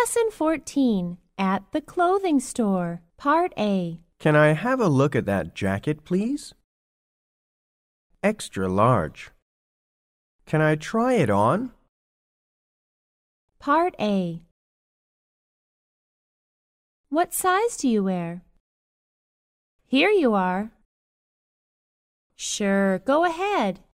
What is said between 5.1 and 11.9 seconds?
at that jacket, please? Extra large. Can I try it on?